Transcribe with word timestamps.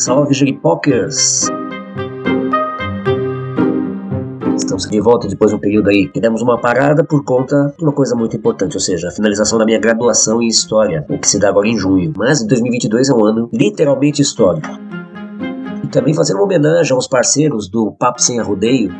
Salve, 0.00 0.32
Juripokers! 0.32 1.46
Estamos 4.56 4.88
de 4.88 4.98
volta 4.98 5.28
depois 5.28 5.50
de 5.50 5.58
um 5.58 5.60
período 5.60 5.90
aí 5.90 6.08
que 6.08 6.18
demos 6.18 6.40
uma 6.40 6.58
parada 6.58 7.04
por 7.04 7.22
conta 7.22 7.74
de 7.76 7.84
uma 7.84 7.92
coisa 7.92 8.16
muito 8.16 8.34
importante, 8.34 8.74
ou 8.74 8.80
seja, 8.80 9.08
a 9.08 9.10
finalização 9.10 9.58
da 9.58 9.66
minha 9.66 9.78
graduação 9.78 10.40
em 10.40 10.46
História, 10.46 11.04
o 11.06 11.18
que 11.18 11.28
se 11.28 11.38
dá 11.38 11.50
agora 11.50 11.68
em 11.68 11.76
junho. 11.76 12.14
Mas 12.16 12.42
2022 12.46 13.10
é 13.10 13.14
um 13.14 13.22
ano 13.22 13.50
literalmente 13.52 14.22
histórico. 14.22 14.70
E 15.84 15.88
também 15.88 16.14
fazendo 16.14 16.36
uma 16.36 16.44
homenagem 16.44 16.94
aos 16.94 17.06
parceiros 17.06 17.68
do 17.68 17.92
Papo 17.92 18.22
Sem 18.22 18.40
Arrodeio, 18.40 18.90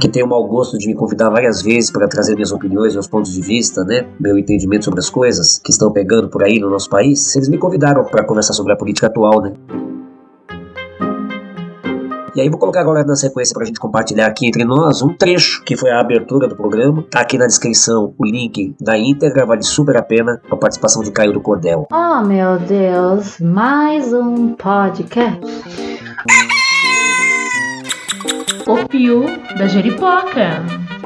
que 0.00 0.08
tem 0.08 0.22
o 0.22 0.26
mau 0.26 0.42
gosto 0.46 0.78
de 0.78 0.88
me 0.88 0.94
convidar 0.94 1.28
várias 1.28 1.60
vezes 1.60 1.90
para 1.90 2.08
trazer 2.08 2.34
minhas 2.34 2.50
opiniões, 2.50 2.94
meus 2.94 3.06
pontos 3.06 3.32
de 3.32 3.40
vista, 3.42 3.84
né, 3.84 4.06
meu 4.18 4.38
entendimento 4.38 4.86
sobre 4.86 5.00
as 5.00 5.10
coisas 5.10 5.60
que 5.62 5.70
estão 5.70 5.92
pegando 5.92 6.28
por 6.28 6.42
aí 6.42 6.58
no 6.58 6.70
nosso 6.70 6.88
país, 6.88 7.36
eles 7.36 7.48
me 7.48 7.58
convidaram 7.58 8.04
para 8.04 8.24
conversar 8.24 8.54
sobre 8.54 8.72
a 8.72 8.76
política 8.76 9.08
atual, 9.08 9.42
né. 9.42 9.52
E 12.34 12.40
aí 12.40 12.48
vou 12.48 12.58
colocar 12.58 12.80
agora 12.80 13.04
na 13.04 13.16
sequência 13.16 13.52
para 13.52 13.64
a 13.64 13.66
gente 13.66 13.80
compartilhar 13.80 14.26
aqui 14.26 14.46
entre 14.46 14.64
nós 14.64 15.02
um 15.02 15.12
trecho 15.12 15.62
que 15.64 15.76
foi 15.76 15.90
a 15.90 16.00
abertura 16.00 16.46
do 16.46 16.54
programa. 16.54 17.04
Tá 17.10 17.20
aqui 17.20 17.36
na 17.36 17.46
descrição 17.46 18.14
o 18.16 18.24
link 18.24 18.74
da 18.80 18.96
íntegra, 18.96 19.44
vale 19.44 19.64
super 19.64 19.96
a 19.96 20.02
pena 20.02 20.40
a 20.48 20.56
participação 20.56 21.02
de 21.02 21.10
Caio 21.10 21.32
do 21.32 21.40
Cordel. 21.40 21.88
Oh 21.92 22.24
meu 22.24 22.56
Deus, 22.60 23.40
mais 23.40 24.12
um 24.12 24.54
podcast. 24.54 25.40
O 28.70 28.86
Pio 28.86 29.24
da 29.58 29.66
Jeripoca. 29.66 30.62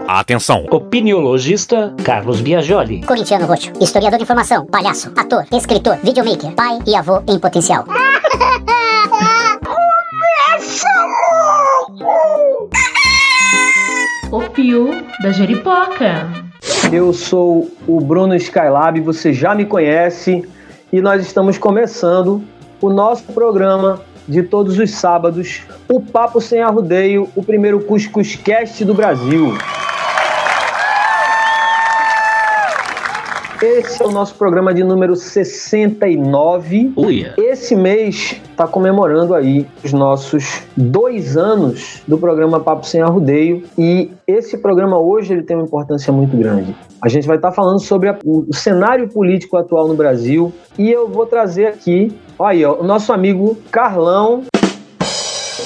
Atenção! 0.07 0.67
Opiniologista 0.71 1.95
Carlos 2.05 2.43
Biagioli. 2.43 3.01
Corintiano 3.07 3.47
roxo, 3.47 3.73
historiador 3.81 4.19
de 4.19 4.25
informação, 4.25 4.67
palhaço, 4.67 5.11
ator, 5.17 5.47
escritor, 5.51 5.97
videomaker, 6.05 6.53
pai 6.53 6.79
e 6.87 6.95
avô 6.95 7.23
em 7.27 7.39
potencial. 7.39 7.87
O 14.31 14.43
Pio 14.51 14.91
da 15.23 15.33
Jeripoca. 15.33 16.29
Eu 16.93 17.15
sou 17.15 17.71
o 17.87 17.99
Bruno 17.99 18.35
Skylab, 18.35 19.01
você 19.01 19.33
já 19.33 19.55
me 19.55 19.65
conhece 19.65 20.47
e 20.93 21.01
nós 21.01 21.25
estamos 21.25 21.57
começando 21.57 22.43
o 22.83 22.91
nosso 22.91 23.23
programa 23.33 24.03
de 24.27 24.43
todos 24.43 24.79
os 24.79 24.91
sábados, 24.91 25.63
o 25.89 26.01
Papo 26.01 26.41
Sem 26.41 26.61
Arrudeio, 26.61 27.29
o 27.35 27.43
primeiro 27.43 27.81
Cuscuz 27.81 28.37
Cast 28.37 28.85
do 28.85 28.95
Brasil. 28.95 29.53
Esse 33.65 34.03
é 34.03 34.07
o 34.07 34.11
nosso 34.11 34.35
programa 34.35 34.75
de 34.75 34.85
número 34.85 35.17
69. 35.17 36.93
Uia. 36.99 37.33
Esse 37.39 37.75
mês 37.75 38.39
está 38.51 38.67
comemorando 38.69 39.35
aí 39.35 39.67
os 39.83 39.91
nossos 39.91 40.61
dois 40.77 41.35
anos 41.35 42.03
do 42.07 42.19
programa 42.19 42.61
Papo 42.61 42.85
Sem 42.87 43.01
Arrudeio 43.01 43.65
e 43.79 44.11
esse 44.27 44.59
programa 44.59 44.99
hoje 44.99 45.33
ele 45.33 45.43
tem 45.43 45.57
uma 45.57 45.65
importância 45.65 46.13
muito 46.13 46.37
grande. 46.37 46.77
A 47.01 47.09
gente 47.09 47.27
vai 47.27 47.37
estar 47.37 47.53
falando 47.53 47.81
sobre 47.81 48.11
a, 48.11 48.19
o 48.23 48.53
cenário 48.53 49.09
político 49.09 49.57
atual 49.57 49.89
no 49.89 49.95
Brasil 49.95 50.53
e 50.79 50.91
eu 50.91 51.09
vó 51.09 51.25
trazer 51.25 51.65
aqui, 51.65 52.15
olha 52.39 52.51
aí, 52.51 52.65
ó, 52.67 52.75
o 52.75 52.85
nosso 52.85 53.15
amigo 53.15 53.57
Carlão 53.71 54.43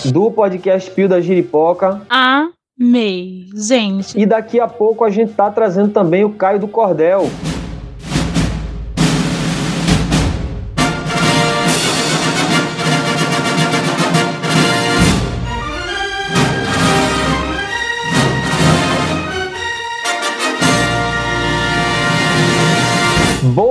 do 0.04 0.30
podcast 0.30 0.88
Pio 0.92 1.08
da 1.08 1.20
Giripoca. 1.20 2.00
Amei, 2.08 3.46
gente. 3.56 4.16
E 4.16 4.24
daqui 4.24 4.60
a 4.60 4.68
pouco 4.68 5.02
a 5.02 5.10
gente 5.10 5.32
tá 5.32 5.50
trazendo 5.50 5.92
também 5.92 6.24
o 6.24 6.30
Caio 6.30 6.60
do 6.60 6.68
Cordel. 6.68 7.28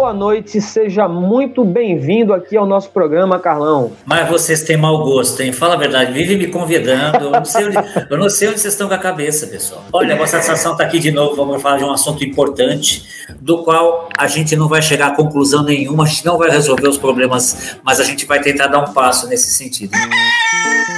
Boa 0.07 0.15
noite, 0.15 0.61
seja 0.61 1.05
muito 1.05 1.65
bem-vindo 1.65 2.33
aqui 2.33 2.55
ao 2.55 2.65
nosso 2.65 2.89
programa, 2.91 3.39
Carlão. 3.39 3.91
Mas 4.05 4.29
vocês 4.29 4.63
têm 4.63 4.77
mau 4.77 5.03
gosto, 5.03 5.41
hein? 5.41 5.51
Fala 5.51 5.73
a 5.73 5.77
verdade, 5.77 6.13
vive 6.13 6.37
me 6.37 6.47
convidando. 6.47 7.25
Eu 7.25 7.31
não 7.31 7.43
sei 7.43 7.65
onde, 7.65 7.77
eu 8.09 8.17
não 8.17 8.29
sei 8.29 8.47
onde 8.47 8.57
vocês 8.57 8.73
estão 8.73 8.87
com 8.87 8.93
a 8.93 8.97
cabeça, 8.97 9.47
pessoal. 9.47 9.83
Olha, 9.91 10.15
a 10.15 10.25
satisfação 10.25 10.71
está 10.71 10.85
aqui 10.85 10.97
de 10.99 11.11
novo. 11.11 11.35
Vamos 11.35 11.61
falar 11.61 11.79
de 11.79 11.83
um 11.83 11.91
assunto 11.91 12.23
importante, 12.23 13.05
do 13.41 13.63
qual 13.63 14.07
a 14.17 14.27
gente 14.27 14.55
não 14.55 14.69
vai 14.69 14.81
chegar 14.81 15.07
a 15.07 15.11
conclusão 15.13 15.61
nenhuma, 15.61 16.05
a 16.05 16.07
gente 16.07 16.25
não 16.25 16.37
vai 16.37 16.49
resolver 16.49 16.87
os 16.87 16.97
problemas, 16.97 17.77
mas 17.83 17.99
a 17.99 18.05
gente 18.05 18.25
vai 18.25 18.39
tentar 18.39 18.67
dar 18.67 18.79
um 18.79 18.93
passo 18.93 19.27
nesse 19.27 19.53
sentido. 19.53 19.91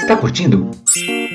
Tá 0.08 0.16
curtindo? 0.16 0.70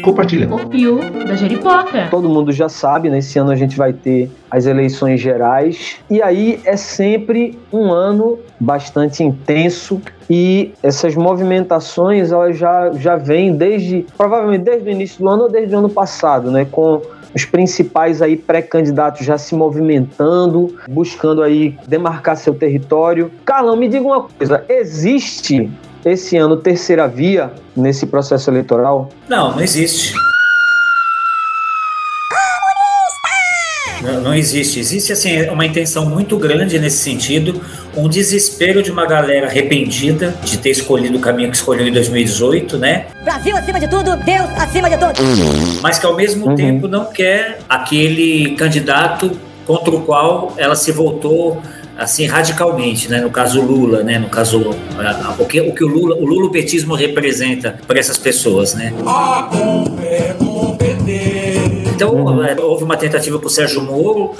Compartilha. 0.04 0.52
O 0.52 0.68
Pio 0.68 1.00
da 1.26 1.34
Jeripoca. 1.34 2.08
Todo 2.08 2.28
mundo 2.28 2.52
já 2.52 2.68
sabe, 2.68 3.10
nesse 3.10 3.36
ano 3.36 3.50
a 3.50 3.56
gente 3.56 3.76
vai 3.76 3.92
ter 3.92 4.30
as 4.54 4.66
eleições 4.66 5.20
gerais 5.20 5.96
e 6.08 6.22
aí 6.22 6.60
é 6.64 6.76
sempre 6.76 7.58
um 7.72 7.90
ano 7.90 8.38
bastante 8.60 9.20
intenso 9.20 10.00
e 10.30 10.72
essas 10.80 11.16
movimentações 11.16 12.30
elas 12.30 12.56
já, 12.56 12.92
já 12.92 13.16
vêm 13.16 13.56
desde 13.56 14.06
provavelmente 14.16 14.62
desde 14.62 14.88
o 14.88 14.92
início 14.92 15.18
do 15.18 15.28
ano 15.28 15.42
ou 15.42 15.50
desde 15.50 15.74
o 15.74 15.78
ano 15.78 15.90
passado, 15.90 16.52
né, 16.52 16.64
com 16.70 17.02
os 17.34 17.44
principais 17.44 18.22
aí 18.22 18.36
pré-candidatos 18.36 19.26
já 19.26 19.36
se 19.36 19.56
movimentando, 19.56 20.76
buscando 20.88 21.42
aí 21.42 21.76
demarcar 21.88 22.36
seu 22.36 22.54
território. 22.54 23.32
Carlão, 23.44 23.76
me 23.76 23.88
diga 23.88 24.04
uma 24.04 24.22
coisa, 24.22 24.64
existe 24.68 25.68
esse 26.04 26.36
ano 26.36 26.56
terceira 26.58 27.08
via 27.08 27.50
nesse 27.76 28.06
processo 28.06 28.50
eleitoral? 28.50 29.08
Não, 29.28 29.50
não 29.50 29.60
existe. 29.60 30.14
Não, 34.04 34.20
não 34.20 34.34
existe. 34.34 34.78
Existe 34.78 35.12
assim 35.12 35.48
uma 35.48 35.64
intenção 35.64 36.06
muito 36.06 36.36
grande 36.36 36.78
nesse 36.78 36.98
sentido, 36.98 37.60
um 37.96 38.08
desespero 38.08 38.82
de 38.82 38.90
uma 38.90 39.06
galera 39.06 39.46
arrependida 39.46 40.34
de 40.44 40.58
ter 40.58 40.70
escolhido 40.70 41.16
o 41.18 41.20
caminho 41.20 41.50
que 41.50 41.56
escolheu 41.56 41.86
em 41.88 41.92
2018, 41.92 42.76
né? 42.78 43.06
Brasil 43.24 43.56
acima 43.56 43.80
de 43.80 43.88
tudo, 43.88 44.16
Deus 44.16 44.48
acima 44.58 44.90
de 44.90 44.98
todos. 44.98 45.20
Mas 45.82 45.98
que 45.98 46.06
ao 46.06 46.14
mesmo 46.14 46.48
Uhum. 46.48 46.54
tempo 46.54 46.86
não 46.88 47.06
quer 47.06 47.58
aquele 47.68 48.54
candidato 48.56 49.30
contra 49.66 49.90
o 49.94 50.02
qual 50.02 50.52
ela 50.58 50.76
se 50.76 50.92
voltou 50.92 51.62
assim 51.96 52.26
radicalmente, 52.26 53.08
né? 53.08 53.20
No 53.20 53.30
caso 53.30 53.62
Lula, 53.62 54.02
né? 54.02 54.18
No 54.18 54.28
caso 54.28 54.74
o 55.38 55.44
que 55.46 55.60
o 55.60 55.72
que 55.72 55.84
o 55.84 55.88
Lula, 55.88 56.16
o 56.16 56.26
lulopetismo 56.26 56.94
representa 56.94 57.78
para 57.86 57.98
essas 57.98 58.18
pessoas, 58.18 58.74
né? 58.74 58.92
Então, 61.94 62.44
é, 62.44 62.60
houve 62.60 62.82
uma 62.82 62.96
tentativa 62.96 63.38
com 63.38 63.46
o 63.46 63.50
Sérgio 63.50 63.80
Moro, 63.80 64.34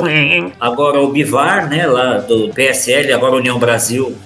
agora 0.61 1.01
o 1.01 1.09
Bivar, 1.09 1.69
né, 1.69 1.87
lá 1.87 2.19
do 2.19 2.49
PSL, 2.49 3.13
agora 3.13 3.37
União 3.37 3.59
Brasil, 3.59 4.17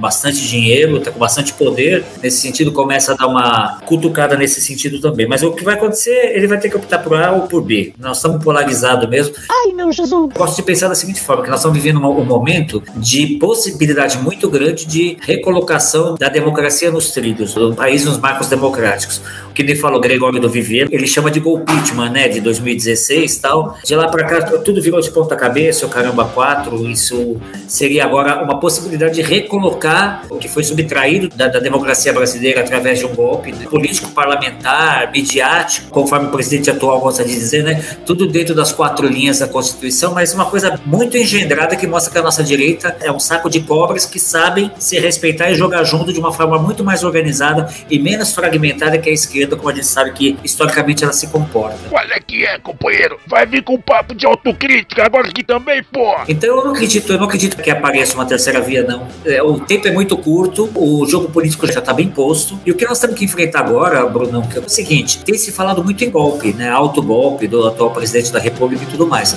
com 0.00 0.02
bastante 0.02 0.48
dinheiro, 0.48 0.98
tá 1.00 1.10
com 1.10 1.18
bastante 1.18 1.52
poder, 1.52 2.02
nesse 2.22 2.38
sentido 2.38 2.72
começa 2.72 3.12
a 3.12 3.16
dar 3.16 3.26
uma 3.26 3.78
cutucada 3.84 4.36
nesse 4.36 4.60
sentido 4.60 4.98
também. 5.00 5.28
Mas 5.28 5.42
o 5.42 5.52
que 5.52 5.62
vai 5.62 5.74
acontecer, 5.74 6.32
ele 6.34 6.46
vai 6.46 6.58
ter 6.58 6.70
que 6.70 6.76
optar 6.76 6.98
por 7.00 7.14
A 7.14 7.32
ou 7.32 7.42
por 7.42 7.60
B. 7.60 7.92
Nós 7.98 8.16
estamos 8.16 8.42
polarizados 8.42 9.08
mesmo. 9.08 9.34
Ai, 9.50 9.72
meu 9.74 9.92
Jesus. 9.92 10.32
Gosto 10.34 10.56
de 10.56 10.62
pensar 10.62 10.88
da 10.88 10.94
seguinte 10.94 11.20
forma, 11.20 11.42
que 11.42 11.50
nós 11.50 11.60
estamos 11.60 11.76
vivendo 11.76 11.98
um 11.98 12.24
momento 12.24 12.82
de 12.96 13.36
possibilidade 13.38 14.18
muito 14.18 14.48
grande 14.48 14.86
de 14.86 15.18
recolocação 15.20 16.14
da 16.14 16.28
democracia 16.28 16.90
nos 16.90 17.10
trilhos, 17.10 17.52
do 17.52 17.74
país 17.74 18.04
nos 18.06 18.16
marcos 18.16 18.48
democráticos. 18.48 19.20
O 19.50 19.52
que 19.52 19.62
ele 19.62 19.76
falou, 19.76 20.00
Gregório 20.00 20.40
do 20.40 20.48
Vivier, 20.48 20.88
ele 20.90 21.06
chama 21.06 21.30
de 21.30 21.40
golpitman, 21.40 22.08
né, 22.08 22.28
de 22.28 22.40
2016 22.40 23.36
e 23.36 23.40
tal. 23.40 23.76
De 23.84 23.94
lá 23.94 24.08
para 24.08 24.24
cá, 24.24 24.58
tudo 24.58 24.80
virou 24.80 25.00
de 25.00 25.10
ponta 25.10 25.36
cabeça, 25.36 25.84
o 25.84 25.88
caramba 25.88 26.24
4, 26.24 26.88
isso 26.88 27.36
seria 27.68 28.04
agora 28.04 28.42
uma 28.42 28.58
possibilidade 28.58 29.14
de 29.14 29.22
recolocar 29.22 29.89
o 30.28 30.36
que 30.36 30.48
foi 30.48 30.64
subtraído 30.64 31.28
da, 31.28 31.48
da 31.48 31.58
democracia 31.58 32.12
brasileira 32.12 32.60
através 32.60 32.98
de 32.98 33.06
um 33.06 33.14
golpe 33.14 33.52
né, 33.52 33.66
político, 33.68 34.10
parlamentar, 34.10 35.10
midiático, 35.12 35.90
conforme 35.90 36.28
o 36.28 36.30
presidente 36.30 36.70
atual 36.70 37.00
gosta 37.00 37.24
de 37.24 37.32
dizer, 37.32 37.62
né, 37.62 37.82
tudo 38.04 38.26
dentro 38.26 38.54
das 38.54 38.72
quatro 38.72 39.06
linhas 39.06 39.38
da 39.38 39.48
Constituição, 39.48 40.14
mas 40.14 40.34
uma 40.34 40.46
coisa 40.46 40.78
muito 40.84 41.16
engendrada 41.16 41.76
que 41.76 41.86
mostra 41.86 42.12
que 42.12 42.18
a 42.18 42.22
nossa 42.22 42.42
direita 42.42 42.96
é 43.00 43.10
um 43.10 43.20
saco 43.20 43.48
de 43.48 43.60
pobres 43.60 44.06
que 44.06 44.18
sabem 44.18 44.70
se 44.78 44.98
respeitar 44.98 45.50
e 45.50 45.54
jogar 45.54 45.84
junto 45.84 46.12
de 46.12 46.18
uma 46.18 46.32
forma 46.32 46.58
muito 46.58 46.84
mais 46.84 47.04
organizada 47.04 47.72
e 47.88 47.98
menos 47.98 48.32
fragmentada 48.32 48.98
que 48.98 49.08
a 49.08 49.12
esquerda, 49.12 49.56
como 49.56 49.68
a 49.68 49.74
gente 49.74 49.86
sabe 49.86 50.12
que 50.12 50.36
historicamente 50.44 51.04
ela 51.04 51.12
se 51.12 51.26
comporta. 51.28 51.78
É 52.10 52.18
que 52.18 52.44
é, 52.44 52.58
companheiro? 52.58 53.20
Vai 53.26 53.46
vir 53.46 53.62
com 53.62 53.80
papo 53.80 54.14
de 54.14 54.26
autocrítica 54.26 55.04
agora 55.04 55.28
aqui 55.28 55.44
também, 55.44 55.82
pô! 55.84 56.16
Então 56.28 56.56
eu 56.56 56.64
não 56.64 56.72
acredito, 56.72 57.12
eu 57.12 57.18
não 57.18 57.26
acredito 57.26 57.56
que 57.56 57.70
apareça 57.70 58.14
uma 58.14 58.26
terceira 58.26 58.60
via, 58.60 58.82
não. 58.82 59.06
É, 59.24 59.42
o 59.42 59.60
tempo 59.60 59.79
é 59.88 59.92
muito 59.92 60.16
curto, 60.16 60.68
o 60.74 61.06
jogo 61.06 61.28
político 61.30 61.66
já 61.66 61.80
está 61.80 61.92
bem 61.92 62.08
posto. 62.08 62.58
E 62.64 62.70
o 62.70 62.74
que 62.74 62.86
nós 62.86 62.98
temos 62.98 63.18
que 63.18 63.24
enfrentar 63.24 63.60
agora, 63.60 64.04
Brunão, 64.06 64.42
que 64.42 64.58
é 64.58 64.60
o 64.60 64.68
seguinte: 64.68 65.18
tem 65.24 65.36
se 65.36 65.52
falado 65.52 65.82
muito 65.82 66.04
em 66.04 66.10
golpe, 66.10 66.52
né? 66.52 66.68
Alto 66.68 67.02
golpe 67.02 67.46
do 67.46 67.66
atual 67.66 67.90
presidente 67.90 68.32
da 68.32 68.38
República 68.38 68.84
e 68.84 68.86
tudo 68.86 69.06
mais. 69.06 69.36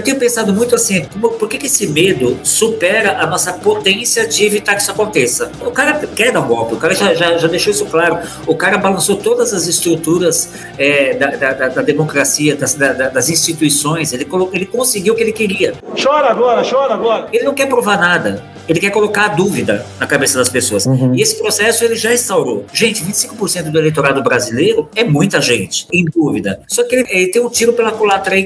Eu 0.00 0.04
tenho 0.04 0.18
pensado 0.18 0.50
muito 0.50 0.74
assim, 0.74 1.04
como- 1.12 1.28
por 1.34 1.46
que, 1.46 1.58
que 1.58 1.66
esse 1.66 1.86
medo 1.86 2.38
supera 2.42 3.18
a 3.22 3.26
nossa 3.26 3.52
potência 3.52 4.26
de 4.26 4.46
evitar 4.46 4.74
que 4.74 4.80
isso 4.80 4.90
aconteça? 4.90 5.52
O 5.60 5.70
cara 5.70 5.92
quer 6.16 6.32
dar 6.32 6.40
um 6.40 6.48
golpe, 6.48 6.72
o 6.74 6.78
cara 6.78 6.94
já, 6.94 7.12
já, 7.12 7.36
já 7.36 7.46
deixou 7.46 7.70
isso 7.70 7.84
claro. 7.84 8.18
O 8.46 8.54
cara 8.56 8.78
balançou 8.78 9.16
todas 9.16 9.52
as 9.52 9.66
estruturas 9.66 10.48
é, 10.78 11.12
da, 11.16 11.26
da, 11.36 11.52
da- 11.52 11.68
da 11.68 11.82
democracia, 11.82 12.56
das, 12.56 12.72
da- 12.74 12.94
da- 12.94 13.08
das 13.10 13.28
instituições, 13.28 14.14
ele, 14.14 14.24
colocou, 14.24 14.54
ele 14.56 14.64
conseguiu 14.64 15.12
o 15.12 15.16
que 15.16 15.22
ele 15.22 15.32
queria. 15.32 15.74
Chora 16.02 16.30
agora, 16.30 16.62
chora 16.66 16.94
agora. 16.94 17.28
Ele 17.30 17.44
não 17.44 17.52
quer 17.52 17.66
provar 17.66 17.98
nada. 18.00 18.42
Ele 18.66 18.80
quer 18.80 18.90
colocar 18.90 19.24
a 19.24 19.28
dúvida 19.28 19.84
na 19.98 20.06
cabeça 20.06 20.38
das 20.38 20.48
pessoas. 20.48 20.86
E 21.14 21.20
esse 21.20 21.36
processo 21.36 21.84
ele 21.84 21.96
já 21.96 22.14
instaurou. 22.14 22.64
Gente, 22.72 23.02
25% 23.04 23.64
do 23.70 23.78
eleitorado 23.78 24.22
brasileiro 24.22 24.88
é 24.94 25.02
muita 25.04 25.40
gente, 25.42 25.86
em 25.92 26.04
dúvida. 26.04 26.60
Só 26.68 26.84
que 26.84 26.94
ele, 26.94 27.06
ele 27.10 27.26
tem 27.32 27.42
um 27.44 27.48
tiro 27.50 27.72
pela 27.72 27.90
culatra 27.90 28.36
aí. 28.36 28.44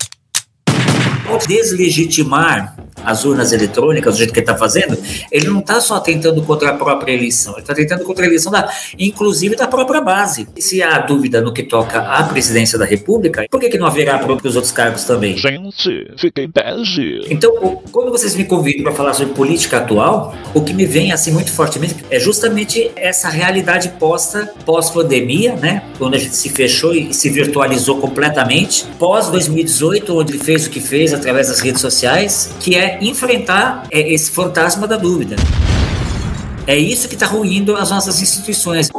Deslegitimar 1.49 2.76
as 3.05 3.25
urnas 3.25 3.53
eletrônicas, 3.53 4.15
do 4.15 4.19
jeito 4.19 4.33
que 4.33 4.41
ele 4.41 4.45
está 4.45 4.56
fazendo, 4.56 4.97
ele 5.31 5.49
não 5.49 5.61
está 5.61 5.81
só 5.81 6.01
tentando 6.01 6.43
contra 6.43 6.71
a 6.71 6.75
própria 6.75 7.12
eleição, 7.12 7.53
ele 7.55 7.62
está 7.62 7.75
tentando 7.75 8.05
contra 8.05 8.25
a 8.25 8.29
eleição, 8.29 8.51
da, 8.51 8.71
inclusive 8.99 9.56
da 9.56 9.67
própria 9.67 10.01
base. 10.01 10.47
Se 10.59 10.83
há 10.83 10.99
dúvida 10.99 11.41
no 11.41 11.53
que 11.53 11.62
toca 11.62 12.01
à 12.01 12.23
presidência 12.25 12.79
da 12.79 12.85
República, 12.85 13.47
por 13.51 13.61
que, 13.61 13.69
que 13.69 13.79
não 13.79 13.87
haverá 13.87 14.19
para 14.19 14.33
os 14.33 14.56
outros 14.56 14.73
cargos 14.73 15.05
também? 15.05 15.37
Gente, 15.37 16.15
fiquei 16.17 16.47
bege. 16.47 17.27
Então, 17.29 17.83
quando 17.93 18.11
vocês 18.11 18.35
me 18.35 18.45
convidam 18.45 18.85
para 18.85 18.93
falar 18.93 19.15
sobre 19.15 19.35
política 19.35 19.79
atual, 19.79 20.35
o 20.55 20.61
que 20.61 20.73
me 20.73 20.87
vem 20.87 21.12
assim 21.12 21.33
muito 21.33 21.51
fortemente 21.51 21.97
é 22.11 22.19
justamente 22.19 22.91
essa 22.97 23.29
realidade 23.29 23.89
posta 23.99 24.53
pós-pandemia, 24.65 25.56
né? 25.56 25.83
Quando 25.99 26.15
a 26.15 26.19
gente 26.19 26.37
se 26.37 26.49
fechou 26.49 26.95
e 26.95 27.12
se 27.12 27.31
virtualizou 27.31 27.99
completamente, 27.99 28.87
pós 28.99 29.29
2018, 29.29 30.17
onde 30.17 30.33
ele 30.33 30.43
fez 30.43 30.67
o 30.67 30.71
que 30.71 30.81
fez 30.81 31.12
através 31.12 31.49
das 31.49 31.61
redes 31.61 31.81
sociais, 31.81 32.55
que 32.61 32.77
é 32.77 32.94
enfrentar 33.02 33.87
é, 33.91 34.12
esse 34.12 34.31
fantasma 34.31 34.87
da 34.87 34.96
dúvida. 34.96 35.37
É 36.67 36.76
isso 36.76 37.08
que 37.08 37.14
está 37.14 37.26
ruindo 37.26 37.76
as 37.76 37.91
nossas 37.91 38.20
instituições. 38.23 38.91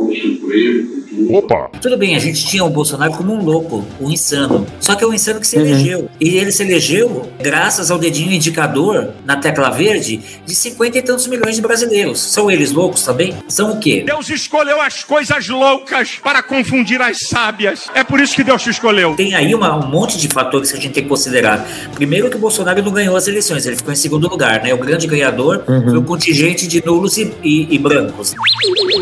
Opa, 1.30 1.70
Tudo 1.82 1.98
bem, 1.98 2.16
a 2.16 2.20
gente 2.20 2.46
tinha 2.46 2.64
o 2.64 2.70
Bolsonaro 2.70 3.12
como 3.14 3.34
um 3.34 3.44
louco, 3.44 3.86
um 4.00 4.10
insano. 4.12 4.66
Só 4.80 4.96
que 4.96 5.04
é 5.04 5.08
um 5.08 5.14
insano 5.14 5.40
que 5.40 5.48
se 5.48 5.58
elegeu. 5.58 6.10
E 6.20 6.38
ele 6.38 6.52
se 6.52 6.64
elegeu 6.64 7.30
graças 7.42 7.90
ao 7.92 7.98
dedinho 7.98 8.32
indicador 8.32 9.10
na 9.26 9.36
tecla 9.38 9.70
verde 9.70 10.20
de 10.46 10.56
50 10.56 10.98
e 10.98 11.02
tantos 11.02 11.28
milhões 11.28 11.56
de 11.56 11.62
brasileiros. 11.62 12.20
São 12.22 12.50
eles 12.52 12.72
loucos 12.72 13.04
também? 13.04 13.34
São 13.48 13.72
o 13.74 13.80
quê? 13.80 14.04
Deus 14.06 14.30
escolheu 14.30 14.80
as 14.82 15.04
coisas 15.04 15.48
loucas 15.48 16.20
para 16.24 16.42
confundir 16.44 17.02
as 17.02 17.20
sábias. 17.28 17.88
É 17.94 18.04
por 18.04 18.20
isso 18.20 18.36
que 18.36 18.44
Deus 18.44 18.62
te 18.62 18.70
escolheu. 18.70 19.16
Tem 19.16 19.34
aí 19.36 19.54
uma- 19.56 19.76
um 19.86 19.88
monte 19.90 20.18
de 20.18 20.28
fatores 20.28 20.72
que 20.72 20.78
a 20.78 20.82
gente 20.82 20.94
tem 20.94 21.04
que 21.04 21.10
considerar. 21.10 21.66
Primeiro 21.94 22.30
que 22.30 22.36
o 22.36 22.40
Bolsonaro 22.40 22.82
não 22.84 22.92
ganhou 22.92 23.16
as 23.16 23.28
eleições, 23.28 23.66
ele 23.66 23.76
ficou 23.76 23.92
em 23.94 23.96
segundo 23.96 24.28
lugar, 24.28 24.62
né? 24.64 24.74
O 24.74 24.78
grande 24.78 25.08
ganhador 25.08 25.64
foi 25.66 25.98
o 25.98 26.04
contingente 26.04 26.68
de 26.68 26.84
nulos 26.86 27.18
e, 27.18 27.32
e- 27.44 27.68
e 27.76 27.78
brancos. 27.80 28.34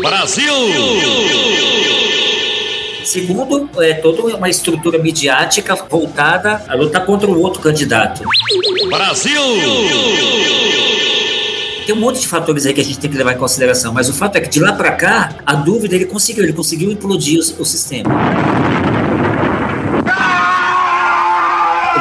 Brasil! 0.00 0.44
Segundo, 3.14 3.70
é 3.80 3.94
toda 3.94 4.36
uma 4.36 4.48
estrutura 4.48 4.98
midiática 4.98 5.76
voltada 5.88 6.64
a 6.66 6.74
lutar 6.74 7.06
contra 7.06 7.30
o 7.30 7.40
outro 7.40 7.62
candidato. 7.62 8.24
Brasil! 8.88 9.40
Tem 11.86 11.94
um 11.94 12.00
monte 12.00 12.22
de 12.22 12.26
fatores 12.26 12.66
aí 12.66 12.74
que 12.74 12.80
a 12.80 12.84
gente 12.84 12.98
tem 12.98 13.08
que 13.08 13.16
levar 13.16 13.34
em 13.34 13.38
consideração, 13.38 13.92
mas 13.92 14.08
o 14.08 14.12
fato 14.12 14.34
é 14.34 14.40
que 14.40 14.48
de 14.48 14.58
lá 14.58 14.72
pra 14.72 14.90
cá, 14.90 15.36
a 15.46 15.54
dúvida 15.54 15.94
ele 15.94 16.06
conseguiu, 16.06 16.42
ele 16.42 16.52
conseguiu 16.52 16.90
implodir 16.90 17.38
o, 17.38 17.62
o 17.62 17.64
sistema. 17.64 18.10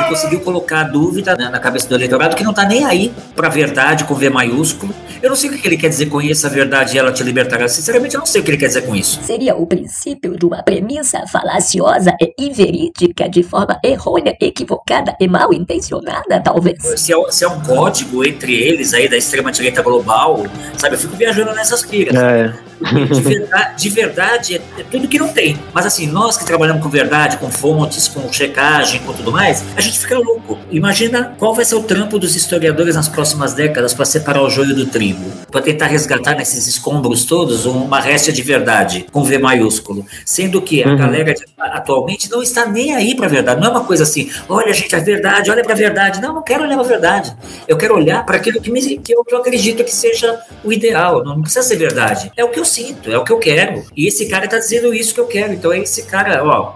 Ele 0.03 0.09
conseguiu 0.09 0.41
colocar 0.41 0.81
a 0.81 0.83
dúvida 0.83 1.35
na, 1.35 1.49
na 1.49 1.59
cabeça 1.59 1.87
do 1.87 1.95
eleitorado 1.95 2.35
que 2.35 2.43
não 2.43 2.53
tá 2.53 2.65
nem 2.65 2.83
aí 2.83 3.13
pra 3.35 3.49
verdade 3.49 4.03
com 4.03 4.13
V 4.13 4.29
maiúsculo. 4.29 4.93
Eu 5.21 5.29
não 5.29 5.37
sei 5.37 5.49
o 5.49 5.53
que 5.53 5.65
ele 5.65 5.77
quer 5.77 5.87
dizer 5.87 6.07
com 6.07 6.21
isso, 6.21 6.45
a 6.45 6.49
verdade 6.49 6.95
e 6.95 6.99
ela 6.99 7.11
te 7.11 7.23
libertará. 7.23 7.67
Sinceramente, 7.69 8.15
eu 8.15 8.19
não 8.19 8.25
sei 8.25 8.41
o 8.41 8.43
que 8.43 8.51
ele 8.51 8.57
quer 8.57 8.67
dizer 8.67 8.81
com 8.81 8.93
isso. 8.93 9.21
Seria 9.23 9.55
o 9.55 9.65
princípio 9.65 10.37
de 10.37 10.45
uma 10.45 10.61
premissa 10.61 11.25
falaciosa 11.27 12.13
e 12.19 12.33
inverídica 12.37 13.29
de 13.29 13.41
forma 13.41 13.79
errônea, 13.83 14.35
equivocada 14.41 15.15
e 15.19 15.27
mal 15.27 15.53
intencionada, 15.53 16.41
talvez. 16.41 16.77
Se 16.99 17.13
é, 17.13 17.31
se 17.31 17.45
é 17.45 17.47
um 17.47 17.61
código 17.61 18.25
entre 18.25 18.53
eles 18.53 18.93
aí 18.93 19.07
da 19.07 19.15
extrema-direita 19.15 19.81
global, 19.81 20.45
sabe? 20.77 20.95
Eu 20.95 20.99
fico 20.99 21.15
viajando 21.15 21.53
nessas 21.53 21.83
piras. 21.83 22.15
É. 22.15 22.53
De 22.83 23.21
verdade, 23.21 23.81
de 23.81 23.89
verdade 23.89 24.61
é, 24.77 24.83
tudo 24.83 25.07
que 25.07 25.17
não 25.17 25.27
tem. 25.29 25.57
Mas 25.73 25.85
assim, 25.85 26.07
nós 26.07 26.37
que 26.37 26.45
trabalhamos 26.45 26.81
com 26.83 26.89
verdade, 26.89 27.37
com 27.37 27.49
fontes, 27.49 28.07
com 28.07 28.31
checagem, 28.31 28.99
com 29.01 29.13
tudo 29.13 29.31
mais, 29.31 29.63
a 29.75 29.81
gente 29.81 29.99
fica 29.99 30.17
louco. 30.17 30.57
Imagina 30.71 31.33
qual 31.37 31.53
vai 31.53 31.65
ser 31.65 31.75
o 31.75 31.83
trampo 31.83 32.19
dos 32.19 32.35
historiadores 32.35 32.95
nas 32.95 33.07
próximas 33.07 33.53
décadas 33.53 33.93
para 33.93 34.05
separar 34.05 34.41
o 34.41 34.49
joio 34.49 34.75
do 34.75 34.85
trigo, 34.85 35.23
para 35.51 35.61
tentar 35.61 35.87
resgatar 35.87 36.35
nesses 36.35 36.67
escombros 36.67 37.25
todos 37.25 37.65
uma 37.65 37.99
réstia 37.99 38.33
de 38.33 38.41
verdade, 38.41 39.05
com 39.11 39.23
V 39.23 39.37
maiúsculo. 39.37 40.05
Sendo 40.25 40.61
que 40.61 40.83
a 40.83 40.87
Uhum. 40.89 40.97
galera 40.97 41.33
de- 41.33 41.43
atualmente 41.57 42.29
não 42.29 42.41
está 42.43 42.65
nem 42.65 42.93
aí 42.95 43.15
para 43.15 43.25
a 43.25 43.29
verdade. 43.29 43.59
Não 43.61 43.67
é 43.67 43.71
uma 43.71 43.83
coisa 43.85 44.03
assim, 44.03 44.29
olha, 44.49 44.73
gente, 44.73 44.95
a 44.95 44.99
verdade, 44.99 45.49
olha 45.49 45.63
para 45.63 45.73
a 45.73 45.77
verdade. 45.77 46.21
Não, 46.21 46.29
eu 46.29 46.35
não 46.35 46.41
quero 46.43 46.63
olhar 46.63 46.75
para 46.75 46.85
a 46.85 46.87
verdade. 46.89 47.33
Eu 47.67 47.77
quero 47.77 47.95
olhar 47.95 48.25
para 48.25 48.37
aquilo 48.37 48.59
que, 48.61 48.71
me, 48.71 48.81
que, 48.97 49.13
eu, 49.15 49.23
que 49.23 49.33
eu 49.33 49.39
acredito 49.39 49.83
que 49.83 49.93
seja 49.93 50.39
o 50.63 50.71
ideal. 50.71 51.23
Não 51.23 51.41
precisa 51.41 51.63
ser 51.63 51.75
verdade. 51.77 52.31
É 52.35 52.43
o 52.43 52.49
que 52.49 52.59
eu 52.59 52.65
sinto, 52.73 53.11
é 53.11 53.17
o 53.17 53.23
que 53.23 53.31
eu 53.31 53.39
quero. 53.39 53.85
E 53.95 54.07
esse 54.07 54.27
cara 54.27 54.47
tá 54.47 54.57
dizendo 54.57 54.93
isso 54.93 55.13
que 55.13 55.19
eu 55.19 55.27
quero. 55.27 55.53
Então 55.53 55.71
é 55.71 55.79
esse 55.79 56.03
cara, 56.03 56.43
ó. 56.43 56.73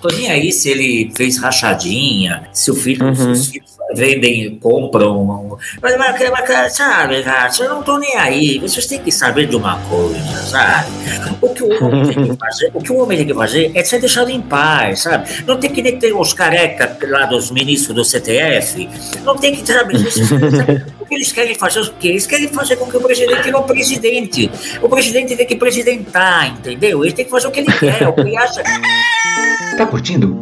Tô 0.00 0.08
nem 0.08 0.30
aí 0.30 0.52
se 0.52 0.68
ele 0.68 1.10
fez 1.16 1.38
rachadinha, 1.38 2.48
se 2.52 2.70
o 2.70 2.74
filho, 2.74 3.14
se 3.14 3.22
os 3.22 3.48
filhos 3.48 3.75
vendem, 3.94 4.58
compram. 4.58 5.58
Mas, 5.80 5.96
mas, 5.96 6.30
mas, 6.30 6.76
sabe, 6.76 7.22
cara, 7.22 7.50
eu 7.58 7.68
não 7.68 7.82
tô 7.82 7.98
nem 7.98 8.16
aí. 8.16 8.58
Vocês 8.58 8.86
têm 8.86 8.98
que 8.98 9.12
saber 9.12 9.46
de 9.46 9.56
uma 9.56 9.78
coisa, 9.82 10.46
sabe? 10.46 10.90
O 11.40 11.48
que 11.50 11.62
o 11.62 11.84
homem 11.84 12.06
tem 12.06 12.24
que 12.24 12.36
fazer, 12.38 12.70
o 12.74 12.80
que 12.80 12.92
o 12.92 12.98
homem 12.98 13.18
tem 13.18 13.26
que 13.26 13.34
fazer 13.34 13.70
é 13.74 13.84
ser 13.84 14.00
deixado 14.00 14.30
em 14.30 14.40
paz, 14.40 15.02
sabe? 15.02 15.44
Não 15.46 15.58
tem 15.58 15.70
que 15.70 15.82
nem 15.82 15.98
ter 15.98 16.12
os 16.12 16.32
careca 16.32 16.96
lá 17.08 17.26
dos 17.26 17.50
ministros 17.50 17.94
do 17.94 18.04
CTF. 18.04 18.88
Não 19.24 19.36
tem 19.36 19.54
que, 19.54 19.66
sabe? 19.66 19.98
sabe? 20.10 20.84
O 21.00 21.06
que 21.06 21.14
eles 21.14 21.32
querem 21.32 21.54
fazer 21.54 21.80
o 21.80 21.92
quê? 21.92 22.08
Eles 22.08 22.26
querem 22.26 22.48
fazer 22.48 22.76
com 22.76 22.86
que 22.86 22.96
o 22.96 23.00
presidente 23.00 23.50
não 23.50 23.62
presidente. 23.62 24.50
O 24.82 24.88
presidente 24.88 25.36
tem 25.36 25.46
que 25.46 25.56
presidentar, 25.56 26.48
entendeu? 26.48 27.04
Ele 27.04 27.12
tem 27.12 27.24
que 27.24 27.30
fazer 27.30 27.46
o 27.46 27.50
que 27.50 27.60
ele 27.60 27.72
quer, 27.72 28.08
o 28.08 28.12
que 28.12 28.22
ele 28.22 28.36
acha. 28.36 28.62
Tá 29.76 29.86
curtindo? 29.86 30.40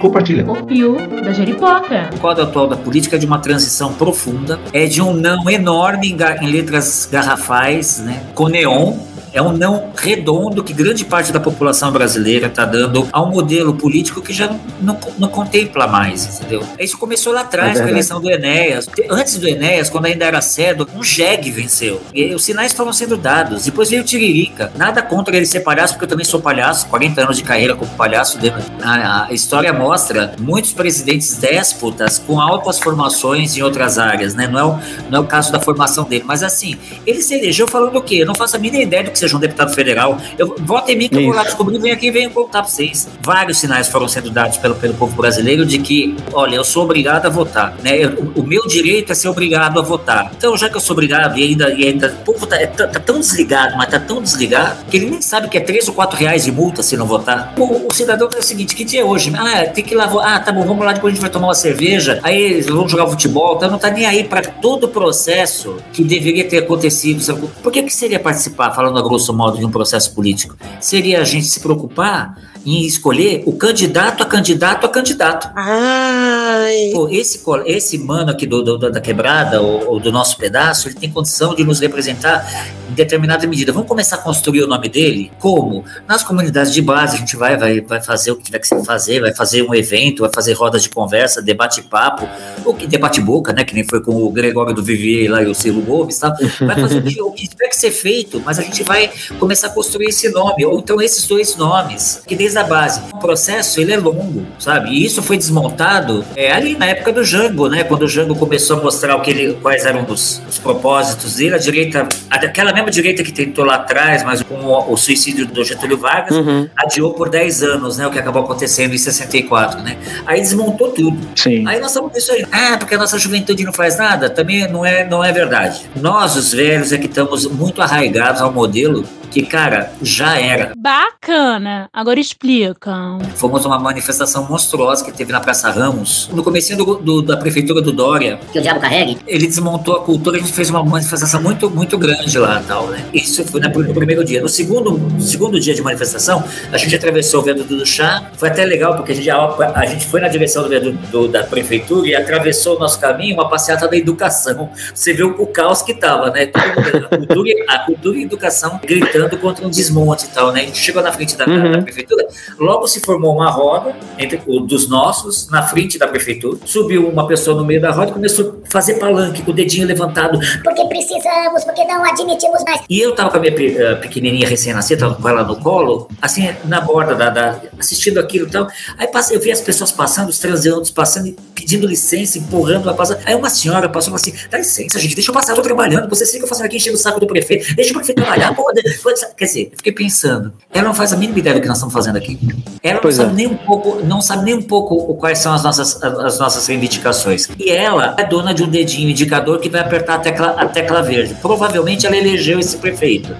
Compartilha. 0.00 0.44
O 0.48 0.62
Pio 0.64 0.96
da 1.22 1.32
Jeripoca. 1.32 2.10
O 2.14 2.20
quadro 2.20 2.44
atual 2.44 2.68
da 2.68 2.76
política 2.76 3.16
é 3.16 3.18
de 3.18 3.26
uma 3.26 3.38
transição 3.38 3.94
profunda, 3.94 4.58
é 4.72 4.86
de 4.86 5.00
um 5.02 5.12
não 5.12 5.48
enorme 5.50 6.10
em, 6.12 6.16
ga- 6.16 6.36
em 6.42 6.46
letras 6.46 7.08
garrafais, 7.10 7.98
né, 8.00 8.22
com 8.34 8.46
neon. 8.48 8.94
É 9.32 9.42
um 9.42 9.52
não 9.52 9.92
redondo 9.96 10.62
que 10.62 10.72
grande 10.72 11.04
parte 11.04 11.32
da 11.32 11.40
população 11.40 11.90
brasileira 11.90 12.46
está 12.46 12.64
dando 12.64 13.08
a 13.12 13.22
um 13.22 13.30
modelo 13.30 13.74
político 13.74 14.20
que 14.20 14.32
já 14.32 14.54
não, 14.80 14.98
não, 15.18 15.28
contempla 15.28 15.86
mais, 15.86 16.38
entendeu? 16.40 16.62
Isso 16.78 16.96
começou 16.98 17.32
lá 17.32 17.42
atrás, 17.42 17.78
com 17.80 17.86
a 17.86 17.90
eleição 17.90 18.20
do 18.20 18.30
Enéas. 18.30 18.88
Antes 19.10 19.38
do 19.38 19.48
Enéas, 19.48 19.90
quando 19.90 20.06
ainda 20.06 20.24
era 20.24 20.40
cedo, 20.40 20.88
um 20.94 21.02
jegue 21.02 21.50
venceu. 21.50 22.00
E 22.14 22.34
os 22.34 22.44
sinais 22.44 22.72
foram 22.72 22.92
sendo 22.92 23.16
dados. 23.16 23.64
Depois 23.64 23.90
veio 23.90 24.02
o 24.02 24.04
Tiririca. 24.04 24.72
Nada 24.76 25.02
contra 25.02 25.36
ele 25.36 25.46
ser 25.46 25.60
palhaço, 25.60 25.94
porque 25.94 26.04
eu 26.04 26.08
também 26.08 26.24
sou 26.24 26.40
palhaço, 26.40 26.86
40 26.86 27.22
anos 27.22 27.36
de 27.36 27.42
carreira 27.42 27.74
como 27.74 27.90
palhaço. 27.92 28.38
A, 28.82 29.26
a 29.26 29.32
história 29.32 29.72
mostra 29.72 30.34
muitos 30.38 30.72
presidentes 30.72 31.36
déspotas 31.36 32.18
com 32.18 32.40
altas 32.40 32.78
formações 32.78 33.56
em 33.56 33.62
outras 33.62 33.98
áreas, 33.98 34.34
né? 34.34 34.46
Não 34.46 34.58
é, 34.58 34.64
o, 34.64 34.78
não 35.10 35.18
é 35.18 35.20
o 35.20 35.24
caso 35.24 35.52
da 35.52 35.60
formação 35.60 36.04
dele. 36.04 36.24
Mas 36.26 36.42
assim, 36.42 36.76
ele 37.06 37.22
se 37.22 37.34
elegeu 37.34 37.66
falando 37.66 37.96
o 37.96 38.02
quê? 38.02 38.16
Eu 38.16 38.26
não 38.26 38.34
faço 38.34 38.56
a 38.56 38.58
mínima 38.58 38.82
ideia 38.82 39.04
do 39.04 39.10
que 39.10 39.17
seja 39.18 39.36
um 39.36 39.40
deputado 39.40 39.74
federal. 39.74 40.18
Eu, 40.38 40.54
vota 40.60 40.92
em 40.92 40.96
mim 40.96 41.08
que 41.08 41.16
eu 41.16 41.22
vou 41.24 41.30
lá 41.32 41.38
Isso. 41.42 41.50
descobrir, 41.50 41.78
venho 41.78 41.94
aqui 41.94 42.06
e 42.06 42.10
venho 42.10 42.30
contar 42.30 42.62
pra 42.62 42.70
vocês. 42.70 43.08
Vários 43.22 43.58
sinais 43.58 43.88
foram 43.88 44.08
sendo 44.08 44.30
dados 44.30 44.56
pelo, 44.56 44.74
pelo 44.74 44.94
povo 44.94 45.14
brasileiro 45.16 45.64
de 45.66 45.78
que, 45.78 46.16
olha, 46.32 46.56
eu 46.56 46.64
sou 46.64 46.84
obrigado 46.84 47.26
a 47.26 47.28
votar, 47.28 47.74
né? 47.82 47.96
Eu- 47.98 48.32
o, 48.36 48.42
meu 48.42 48.66
direito 48.66 49.12
é 49.12 49.14
ser 49.14 49.28
obrigado 49.28 49.78
a 49.78 49.82
votar. 49.82 50.32
Então, 50.36 50.56
já 50.56 50.68
que 50.68 50.76
eu 50.76 50.80
sou 50.80 50.94
obrigado 50.94 51.38
e 51.38 51.42
ainda, 51.44 51.70
e 51.72 51.86
ainda 51.86 52.08
o 52.20 52.24
povo 52.24 52.46
tá, 52.46 52.56
é 52.56 52.66
t- 52.66 52.86
tá 52.86 53.00
tão 53.00 53.20
desligado, 53.20 53.76
mas 53.76 53.88
tá 53.90 53.98
tão 53.98 54.22
desligado, 54.22 54.84
que 54.90 54.96
ele 54.96 55.10
nem 55.10 55.20
sabe 55.20 55.48
que 55.48 55.56
é 55.58 55.60
3 55.60 55.88
ou 55.88 55.94
4 55.94 56.16
reais 56.18 56.44
de 56.44 56.52
multa 56.52 56.82
se 56.82 56.96
não 56.96 57.06
votar. 57.06 57.52
O, 57.58 57.88
o 57.88 57.92
cidadão 57.92 58.28
é 58.34 58.38
o 58.38 58.42
seguinte, 58.42 58.74
que 58.74 58.84
dia 58.84 59.00
é 59.00 59.04
hoje? 59.04 59.32
Ah, 59.36 59.66
tem 59.66 59.84
que 59.84 59.94
ir 59.94 59.96
lá, 59.96 60.04
ah, 60.22 60.40
tá 60.40 60.52
bom, 60.52 60.64
vamos 60.64 60.84
lá, 60.84 60.92
depois 60.92 61.12
a 61.12 61.14
gente 61.14 61.20
vai 61.22 61.30
tomar 61.30 61.48
uma 61.48 61.54
cerveja, 61.54 62.20
aí 62.22 62.60
vamos 62.62 62.90
jogar 62.90 63.06
futebol, 63.08 63.56
então 63.56 63.70
não 63.70 63.78
tá 63.78 63.90
nem 63.90 64.06
aí 64.06 64.24
para 64.24 64.42
todo 64.42 64.84
o 64.84 64.88
processo 64.88 65.76
que 65.92 66.04
deveria 66.04 66.44
ter 66.48 66.58
acontecido. 66.58 67.22
sabe? 67.22 67.48
Por 67.62 67.72
que 67.72 67.82
que 67.82 67.92
seria 67.94 68.18
participar, 68.20 68.70
falando 68.72 68.98
a 68.98 69.02
grosso 69.08 69.32
modo, 69.34 69.58
de 69.58 69.64
um 69.64 69.70
processo 69.70 70.14
político? 70.14 70.56
Seria 70.80 71.20
a 71.20 71.24
gente 71.24 71.46
se 71.46 71.60
preocupar 71.60 72.36
em 72.64 72.84
escolher 72.84 73.42
o 73.46 73.52
candidato 73.52 74.22
a 74.22 74.26
candidato 74.26 74.84
a 74.84 74.88
candidato. 74.88 75.48
Ai. 75.54 76.90
Pô, 76.92 77.08
esse, 77.08 77.40
esse 77.66 77.98
mano 77.98 78.30
aqui 78.30 78.46
do, 78.46 78.62
do- 78.62 78.90
da 78.90 79.00
quebrada, 79.00 79.60
ou, 79.60 79.92
ou 79.92 80.00
do 80.00 80.10
nosso 80.12 80.36
pedaço, 80.36 80.88
ele 80.88 80.96
tem 80.96 81.10
condição 81.10 81.54
de 81.54 81.64
nos 81.64 81.80
representar 81.80 82.46
em 82.90 82.94
determinada 82.94 83.46
medida. 83.46 83.72
Vamos 83.72 83.88
começar 83.88 84.16
a 84.16 84.18
construir 84.18 84.62
o 84.62 84.66
nome 84.66 84.88
dele? 84.88 85.30
Como? 85.38 85.84
Nas 86.06 86.22
comunidades 86.22 86.72
de 86.72 86.82
base, 86.82 87.16
a 87.16 87.18
gente 87.20 87.36
vai, 87.36 87.56
vai, 87.56 87.80
vai 87.80 88.00
fazer 88.02 88.32
o 88.32 88.36
que 88.36 88.44
tiver 88.44 88.58
que 88.58 88.68
fazer, 88.84 89.20
vai 89.20 89.34
fazer 89.34 89.62
um 89.62 89.74
evento, 89.74 90.22
vai 90.22 90.30
fazer 90.32 90.52
rodas 90.54 90.82
de 90.82 90.88
conversa, 90.90 91.40
debate-papo, 91.40 92.28
ou 92.64 92.74
que 92.74 92.86
debate-boca, 92.86 93.52
né? 93.52 93.64
Que 93.64 93.74
nem 93.74 93.84
foi 93.84 94.02
com 94.02 94.14
o 94.24 94.30
Gregório 94.30 94.74
do 94.74 94.82
Vivier 94.82 95.30
lá 95.30 95.42
e 95.42 95.46
o 95.46 95.54
Ciro 95.54 95.80
Gomes, 95.80 96.18
tá? 96.18 96.34
Vai 96.60 96.80
fazer 96.80 96.98
o 97.22 97.30
que, 97.32 97.46
tiver 97.48 97.68
que 97.68 97.76
ser 97.76 97.90
feito, 97.90 98.42
mas 98.44 98.58
a 98.58 98.62
gente 98.62 98.82
vai 98.82 99.10
começar 99.38 99.68
a 99.68 99.70
construir 99.70 100.06
esse 100.06 100.28
nome, 100.30 100.64
ou 100.64 100.78
então 100.78 101.00
esses 101.00 101.26
dois 101.26 101.56
nomes, 101.56 102.22
que 102.26 102.34
desde 102.48 102.58
a 102.58 102.64
base. 102.64 103.02
O 103.12 103.18
processo, 103.18 103.78
ele 103.80 103.92
é 103.92 103.96
longo, 103.98 104.46
sabe? 104.58 104.90
E 104.90 105.04
isso 105.04 105.22
foi 105.22 105.36
desmontado 105.36 106.24
é, 106.34 106.50
ali 106.50 106.76
na 106.76 106.86
época 106.86 107.12
do 107.12 107.22
Jango, 107.22 107.68
né? 107.68 107.84
Quando 107.84 108.02
o 108.02 108.08
Jango 108.08 108.34
começou 108.34 108.78
a 108.78 108.82
mostrar 108.82 109.16
o 109.16 109.20
que 109.20 109.30
ele, 109.30 109.54
quais 109.60 109.84
eram 109.84 110.04
os, 110.08 110.40
os 110.48 110.58
propósitos 110.58 111.36
dele, 111.36 111.54
a 111.54 111.58
direita, 111.58 112.08
aquela 112.30 112.72
mesma 112.72 112.90
direita 112.90 113.22
que 113.22 113.32
tentou 113.32 113.64
lá 113.64 113.74
atrás, 113.76 114.22
mas 114.24 114.42
com 114.42 114.54
o, 114.54 114.92
o 114.92 114.96
suicídio 114.96 115.46
do 115.46 115.62
Getúlio 115.62 115.98
Vargas, 115.98 116.38
Uhum. 116.38 116.68
adiou 116.76 117.12
por 117.14 117.28
10 117.28 117.62
anos, 117.64 117.98
né? 117.98 118.06
O 118.06 118.10
que 118.10 118.18
acabou 118.18 118.42
acontecendo 118.44 118.94
em 118.94 118.98
64, 118.98 119.80
né? 119.82 119.96
Aí 120.24 120.40
desmontou 120.40 120.90
tudo. 120.92 121.18
Sim. 121.36 121.66
Aí 121.66 121.78
nós 121.80 121.90
estamos 121.90 122.12
nisso 122.14 122.32
aí. 122.32 122.46
Ah, 122.52 122.76
porque 122.78 122.94
a 122.94 122.98
nossa 122.98 123.18
juventude 123.18 123.64
não 123.64 123.72
faz 123.72 123.98
nada? 123.98 124.30
Também 124.30 124.70
não 124.70 124.86
é, 124.86 125.04
não 125.06 125.22
é 125.24 125.32
verdade. 125.32 125.82
Nós, 125.96 126.36
os 126.36 126.52
velhos, 126.52 126.92
é 126.92 126.98
que 126.98 127.06
estamos 127.06 127.44
muito 127.46 127.82
arraigados 127.82 128.40
ao 128.40 128.52
modelo 128.52 129.04
que, 129.30 129.42
cara, 129.42 129.92
já 130.02 130.38
era. 130.40 130.72
Bacana. 130.76 131.88
Agora 131.92 132.18
explica. 132.20 132.92
Fomos 133.36 133.64
uma 133.64 133.78
manifestação 133.78 134.46
monstruosa 134.48 135.04
que 135.04 135.12
teve 135.12 135.32
na 135.32 135.40
Praça 135.40 135.70
Ramos, 135.70 136.28
no 136.32 136.42
comecinho 136.42 136.78
do, 136.78 136.94
do- 136.96 137.22
da 137.22 137.36
prefeitura 137.36 137.80
do 137.82 137.92
Dória. 137.92 138.38
Que 138.52 138.58
o 138.58 138.62
diabo 138.62 138.80
carregue. 138.80 139.18
Ele 139.26 139.46
desmontou 139.46 139.96
a 139.96 140.00
cultura, 140.02 140.36
a 140.36 140.40
gente 140.40 140.52
fez 140.52 140.70
uma 140.70 140.82
manifestação 140.84 141.42
muito, 141.42 141.68
muito 141.70 141.98
grande 141.98 142.38
lá 142.38 142.62
tal, 142.66 142.86
né? 142.88 143.04
Isso 143.12 143.44
foi 143.44 143.60
no 143.60 143.70
primeiro 143.94 144.24
dia. 144.24 144.40
No 144.40 144.48
segundo, 144.48 144.92
no 144.92 145.20
segundo 145.20 145.58
dia 145.60 145.74
de 145.74 145.82
manifestação, 145.82 146.42
a 146.72 146.78
gente 146.78 146.94
atravessou 146.94 147.40
o 147.40 147.44
viaduto 147.44 147.76
do 147.76 147.84
chá. 147.86 148.30
Foi 148.36 148.48
até 148.48 148.64
legal, 148.64 148.96
porque 148.96 149.12
a 149.12 149.14
gente, 149.14 149.30
a, 149.30 149.46
a 149.74 149.86
gente 149.86 150.06
foi 150.06 150.20
na 150.20 150.28
direção 150.28 150.62
do 150.62 150.68
viaduto 150.68 150.96
do- 151.08 151.28
da 151.28 151.42
prefeitura 151.44 152.06
e 152.08 152.14
atravessou 152.14 152.76
o 152.76 152.78
nosso 152.78 152.98
caminho 153.00 153.34
uma 153.34 153.48
passeata 153.48 153.86
da 153.88 153.96
educação. 153.96 154.70
Você 154.94 155.12
viu 155.12 155.34
o 155.38 155.46
caos 155.46 155.82
que 155.82 155.94
tava, 155.94 156.30
né? 156.30 156.50
A 156.54 157.16
cultura, 157.16 157.48
e- 157.48 157.64
a 157.68 157.78
cultura 157.80 158.16
e 158.18 158.20
a 158.20 158.24
educação 158.24 158.80
gritando 158.84 159.17
contra 159.38 159.66
um 159.66 159.70
desmonte 159.70 160.26
e 160.26 160.28
tal, 160.28 160.52
né? 160.52 160.60
A 160.60 160.64
gente 160.64 160.78
chegou 160.78 161.02
na 161.02 161.12
frente 161.12 161.36
da, 161.36 161.46
Uhum. 161.46 161.72
da 161.72 161.82
prefeitura, 161.82 162.26
logo 162.58 162.86
se 162.86 163.00
formou 163.00 163.34
uma 163.34 163.50
roda 163.50 163.94
entre 164.18 164.40
o 164.46 164.60
dos 164.60 164.88
nossos, 164.88 165.48
na 165.50 165.62
frente 165.62 165.98
da 165.98 166.06
prefeitura. 166.06 166.58
Subiu 166.64 167.08
uma 167.08 167.26
pessoa 167.26 167.56
no 167.56 167.64
meio 167.64 167.80
da 167.80 167.90
roda 167.90 168.10
e 168.10 168.14
começou 168.14 168.60
a 168.66 168.70
fazer 168.70 168.94
palanque 168.94 169.42
com 169.42 169.50
o 169.50 169.54
dedinho 169.54 169.86
levantado. 169.86 170.38
Porque 170.62 170.84
precisamos, 170.86 171.64
porque 171.64 171.84
não 171.84 172.04
admitimos 172.04 172.62
mais. 172.64 172.82
E 172.88 173.00
eu 173.00 173.14
tava 173.14 173.30
com 173.30 173.36
a 173.38 173.40
minha 173.40 173.52
eh, 173.54 173.94
pequenininha 173.96 174.46
recém-nascida, 174.48 175.00
tava 175.00 175.14
com 175.14 175.28
ela 175.28 175.42
no 175.44 175.56
colo, 175.56 176.08
assim, 176.20 176.48
na 176.64 176.80
borda 176.80 177.14
da, 177.14 177.30
da- 177.30 177.60
assistindo 177.78 178.18
aquilo 178.20 178.46
e 178.46 178.50
tal. 178.50 178.68
Aí 178.98 179.06
passei, 179.08 179.36
eu 179.36 179.40
vi 179.40 179.50
as 179.50 179.60
pessoas 179.60 179.90
passando, 179.92 180.28
os 180.28 180.38
transeuntes 180.38 180.90
passando, 180.90 181.28
e 181.28 181.36
pedindo 181.54 181.86
licença, 181.86 182.38
empurrando 182.38 182.88
a 182.90 182.94
passar. 182.94 183.18
Aí 183.24 183.34
uma 183.34 183.50
senhora 183.50 183.88
passou 183.88 184.14
e 184.14 184.18
falou 184.18 184.36
assim: 184.38 184.48
dá 184.50 184.58
licença, 184.58 184.98
gente, 184.98 185.14
deixa 185.14 185.30
eu 185.30 185.34
passar, 185.34 185.52
eu 185.52 185.56
tô 185.56 185.62
trabalhando, 185.62 186.08
vocês 186.08 186.30
ficam 186.30 186.46
fazendo 186.46 186.66
aqui 186.66 186.76
enchendo 186.76 186.96
o 186.96 186.98
saco 187.00 187.18
do 187.20 187.26
prefeito, 187.26 187.74
deixa 187.74 187.90
o 187.92 187.94
prefeito 187.94 188.20
trabalhar, 188.22 188.54
pô. 188.54 188.70
Pô, 189.14 189.26
Quer 189.36 189.44
dizer, 189.44 189.68
eu 189.72 189.76
fiquei 189.76 189.92
pensando, 189.92 190.52
ela 190.72 190.86
não 190.88 190.94
faz 190.94 191.12
a 191.12 191.16
mínima 191.16 191.38
ideia 191.38 191.54
do 191.56 191.60
que 191.62 191.68
nós 191.68 191.76
estamos 191.76 191.92
fazendo 191.94 192.16
aqui. 192.16 192.38
Ela 192.82 192.94
não 192.94 193.00
Pois 193.02 193.16
sabe 193.16 193.30
é. 193.30 193.34
nem 193.34 193.46
um 193.46 193.56
pouco, 193.56 194.04
não 194.04 194.20
sabe 194.20 194.44
nem 194.44 194.54
um 194.54 194.62
pouco 194.62 194.94
o- 194.94 195.14
quais 195.14 195.38
são 195.38 195.52
as 195.52 195.62
nossas, 195.62 196.02
as, 196.02 196.18
as 196.18 196.38
nossas 196.38 196.66
reivindicações. 196.66 197.48
E 197.58 197.70
ela 197.70 198.14
é 198.18 198.24
dona 198.24 198.52
de 198.54 198.62
um 198.62 198.68
dedinho 198.68 199.10
indicador 199.10 199.58
que 199.60 199.68
vai 199.68 199.80
apertar 199.80 200.14
a 200.14 200.18
tecla, 200.18 200.48
a 200.58 200.66
tecla 200.66 201.02
verde. 201.02 201.34
Provavelmente 201.40 202.06
ela 202.06 202.16
elegeu 202.16 202.58
esse 202.58 202.76
prefeito. 202.76 203.34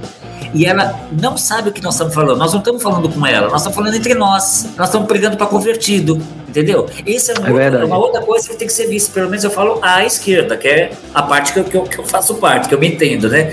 E 0.55 0.65
ela 0.65 0.99
não 1.21 1.37
sabe 1.37 1.69
o 1.69 1.73
que 1.73 1.83
nós 1.83 1.95
estamos 1.95 2.15
falando. 2.15 2.39
Nós 2.39 2.53
não 2.53 2.61
estamos 2.61 2.83
falando 2.83 3.09
com 3.11 3.27
ela, 3.27 3.49
nós 3.49 3.61
estamos 3.61 3.77
falando 3.77 3.95
entre 3.95 4.15
nós. 4.15 4.67
Nós 4.79 4.89
estamos 4.89 5.07
brigando 5.07 5.37
para 5.37 5.47
convertido. 5.47 6.21
Entendeu? 6.59 6.87
Isso 7.07 7.31
é, 7.33 7.35
um 7.41 7.47
É 7.59 7.65
outro- 7.67 7.87
uma 7.87 7.99
outra 7.99 8.21
coisa 8.23 8.49
que 8.49 8.57
tem 8.57 8.67
que 8.67 8.73
ser 8.73 8.87
vista. 8.87 9.13
Pelo 9.13 9.29
menos 9.31 9.45
eu 9.45 9.51
falo 9.51 9.79
à 9.83 10.05
esquerda, 10.05 10.57
que 10.57 10.69
é 10.69 10.91
a 11.15 11.23
parte 11.23 11.53
que 11.53 11.59
eu, 11.61 11.65
que 11.65 11.77
eu, 11.77 11.83
que 11.83 11.99
eu 11.99 12.05
faço 12.05 12.35
parte, 12.37 12.69
que 12.69 12.75
eu 12.75 12.79
me 12.79 12.89
entendo, 12.89 13.29
né? 13.29 13.53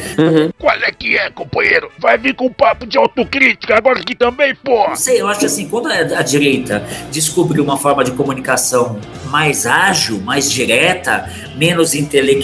Qual 0.59 0.75
é 0.75 0.91
que 0.91 1.17
é, 1.17 1.29
companheiro? 1.29 1.89
Vai 1.99 2.17
vir 2.17 2.33
com 2.35 2.49
papo 2.51 2.85
de 2.85 2.97
autocrítica 2.97 3.75
agora 3.77 3.99
aqui 3.99 4.15
também, 4.15 4.55
pô! 4.55 4.87
Não 4.87 4.95
sei, 4.95 5.21
eu 5.21 5.27
acho 5.27 5.39
que 5.39 5.45
assim, 5.45 5.67
quando 5.67 5.87
a, 5.87 5.93
a 6.19 6.21
direita 6.23 6.83
descobriu 7.11 7.63
uma 7.63 7.77
forma 7.77 8.03
de 8.03 8.11
comunicação 8.11 8.99
mais 9.29 9.65
ágil, 9.65 10.19
mais 10.21 10.51
direta, 10.51 11.29
menos 11.57 11.93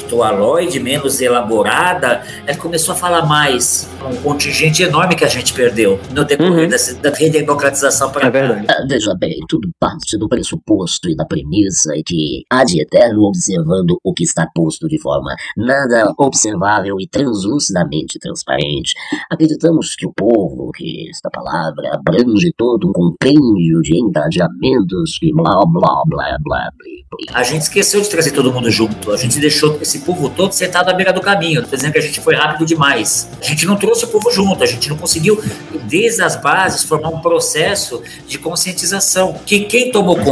intelectualoide, 0.01 0.80
menos 0.80 1.22
elaborada, 1.22 2.22
ela 2.46 2.58
começou 2.58 2.94
a 2.94 2.98
falar 2.98 3.25
mais. 3.25 3.89
Um 4.03 4.15
contingente 4.18 4.82
enorme 4.82 5.15
que 5.15 5.24
a 5.24 5.27
gente 5.27 5.53
perdeu 5.53 6.00
no 6.12 6.25
decorrer 6.25 6.68
dessa, 6.68 6.96
da 6.96 7.12
redemocratização 7.12 8.10
para 8.12 8.27
É 8.27 8.30
verdade. 8.32 8.65
Ah, 8.70 8.84
Veja 8.88 9.13
bem, 9.15 9.39
tudo 9.48 9.70
parte 9.80 10.18
do 10.18 10.27
pressuposto 10.51 11.10
e 11.10 11.15
da 11.15 11.25
premissa 11.25 11.93
que 12.05 12.43
há 12.50 12.63
de 12.63 12.81
eterno 12.81 13.24
observando 13.24 13.98
o 14.03 14.13
que 14.13 14.24
está 14.24 14.48
posto 14.53 14.88
de 14.88 15.00
forma 15.00 15.36
nada 15.55 16.13
observável 16.17 16.98
e 17.00 17.08
translucidamente 17.08 18.20
transparente. 18.20 18.93
Acreditamos 19.29 19.96
que 19.96 20.05
o 20.05 20.13
povo, 20.13 20.72
que 20.72 21.10
esta 21.10 21.29
palavra 21.29 21.91
abrange 21.93 22.53
todo 22.58 22.89
um 22.89 22.91
compêndio 22.91 23.81
de 23.81 23.98
engajamentos 23.98 25.17
que 25.20 25.31
blá 25.34 25.62
blá 25.65 26.03
blá 26.05 26.38
blá 26.43 26.72
blá. 26.77 26.91
A 27.34 27.43
gente 27.43 27.63
esqueceu 27.63 28.01
de 28.01 28.10
trazer 28.10 28.31
todo 28.31 28.51
mundo 28.53 28.72
junto. 28.72 29.12
A 29.12 29.17
gente 29.17 29.39
deixou 29.39 29.77
esse 29.81 30.00
povo 30.00 30.29
todo 30.29 30.53
sentado 30.53 30.89
à 30.89 30.93
beira 30.93 31.12
do 31.12 31.22
caminho. 31.22 31.62
Tô 31.62 31.75
dizendo 31.75 31.91
que 31.91 32.00
a 32.00 32.01
gente 32.01 32.20
foi 32.22 32.36
rápido 32.36 32.65
demais. 32.65 33.29
A 33.41 33.46
gente 33.46 33.65
não 33.65 33.75
trouxe 33.75 34.05
o 34.05 34.08
povo 34.08 34.31
junto. 34.31 34.63
A 34.63 34.65
gente 34.65 34.89
não 34.89 34.98
conseguiu, 34.98 35.41
desde 35.88 36.22
as 36.22 36.36
bases, 36.36 36.84
formar 36.84 37.10
um 37.10 37.20
processo 37.20 38.01
de 38.27 38.39
conscientização. 38.39 39.34
Que 39.46 39.62
quem 39.65 39.91
tomou 39.91 40.15
conta? 40.17 40.31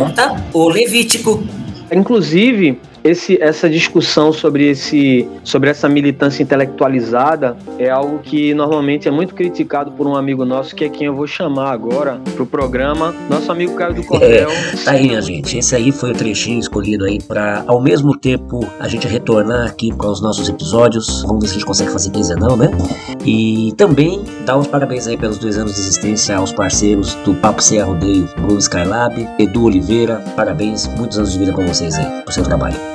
O 0.54 0.70
Levítico. 0.70 1.44
Inclusive, 1.92 2.78
esse, 3.04 3.42
essa 3.42 3.70
discussão 3.70 4.32
sobre, 4.34 4.70
esse, 4.70 5.28
sobre 5.44 5.70
essa 5.70 5.88
militância 5.88 6.44
intelectualizada 6.44 7.58
é 7.78 7.90
algo 7.90 8.20
que 8.20 8.54
normalmente 8.54 9.08
é 9.08 9.12
muito 9.12 9.34
criticado 9.34 9.92
por 9.92 10.08
um 10.08 10.16
amigo 10.16 10.46
nosso, 10.46 10.76
que 10.76 10.86
é 10.86 10.90
quem 10.90 11.08
eu 11.08 11.16
vou 11.16 11.28
chamar 11.28 11.72
agora 11.72 12.20
pro 12.36 12.46
programa, 12.46 13.14
nosso 13.30 13.52
amigo 13.52 13.76
Caio 13.76 13.94
do 13.94 14.04
Cordel. 14.04 14.50
Tá 14.84 14.92
aí, 14.92 15.08
minha 15.08 15.22
gente. 15.22 15.58
Esse 15.58 15.76
aí 15.76 15.92
foi 15.92 16.12
o 16.12 16.14
trechinho 16.14 16.60
escolhido 16.60 17.06
aí 17.06 17.22
pra, 17.22 17.64
ao 17.68 17.82
mesmo 17.82 18.18
tempo, 18.18 18.66
a 18.80 18.88
gente 18.88 19.08
retornar 19.08 19.68
aqui 19.68 19.92
com 19.92 20.08
os 20.08 20.22
nossos 20.22 20.50
episódios. 20.50 21.24
Vamos 21.24 21.42
ver 21.42 21.48
se 21.48 21.54
a 21.54 21.58
gente 21.58 21.66
consegue 21.66 21.92
fazer 21.92 22.12
quinzenal, 22.12 22.56
né? 22.56 22.70
E 23.26 23.74
também 23.78 24.24
dar 24.46 24.58
os 24.58 24.68
parabéns 24.68 25.08
aí 25.08 25.18
pelos 25.18 25.38
dois 25.38 25.58
anos 25.58 25.76
de 25.76 25.80
existência 25.80 26.38
aos 26.38 26.52
parceiros 26.52 27.14
do 27.26 27.34
Papo 27.36 27.62
Sem 27.62 27.80
Rodeio, 27.82 28.28
Bruno 28.38 28.60
Skylab, 28.60 29.28
Edu 29.38 29.66
Oliveira. 29.66 30.24
Parabéns, 30.36 30.88
muitos 30.98 31.18
anos 31.18 31.34
de 31.34 31.40
vida 31.40 31.54
com 31.54 31.66
vocês 31.66 31.96
aí, 31.96 32.24
pro 32.24 32.34
seu 32.34 32.44
trabalho. 32.44 32.89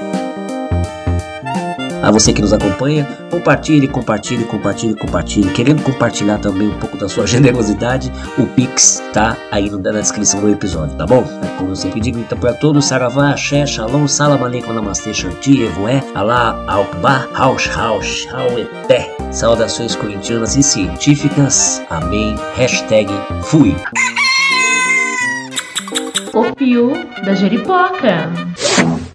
A 2.05 2.11
você 2.11 2.35
que 2.35 2.43
nos 2.43 2.53
acompanha, 2.53 3.07
compartilhe, 3.31 3.89
compartilhe, 3.89 4.45
compartilhe, 4.45 4.95
compartilhe. 4.95 5.51
Querendo 5.53 5.83
compartilhar 5.83 6.37
também 6.37 6.69
um 6.69 6.79
pouco 6.79 6.99
da 6.99 7.09
sua 7.09 7.25
generosidade, 7.27 8.13
o 8.37 8.47
Pix 8.47 9.03
tá 9.15 9.35
aí 9.51 9.71
na 9.71 9.93
descrição 9.93 10.43
do 10.43 10.51
episódio, 10.51 10.95
tá 10.97 11.07
bom? 11.07 11.25
É 11.43 11.47
Como 11.57 11.71
eu 11.71 11.77
sempre 11.77 12.01
digo, 12.01 12.19
então 12.19 12.37
para 12.37 12.53
todos, 12.53 12.85
Saravá, 12.85 13.31
Axé, 13.31 13.65
Shalom, 13.65 14.07
Salam 14.07 14.45
Aleikum, 14.45 14.75
Namastê, 14.75 15.15
Shanti, 15.15 15.63
Evoé, 15.63 16.05
Alá, 16.15 16.63
Alkba, 16.69 17.27
Haush, 17.33 17.71
Haush, 17.75 18.29
Haueté. 18.31 19.17
Saudações 19.33 19.97
corintianas 19.97 20.57
e 20.57 20.63
científicas. 20.63 21.81
Amém. 21.89 22.37
Hashtag 22.55 23.09
fui. 23.45 23.75
O 26.35 26.55
Pio 26.55 26.93
da 27.25 27.35
Jeripoca. 27.35 28.31